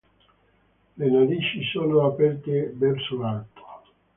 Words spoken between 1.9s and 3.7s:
aperte verso l'alto.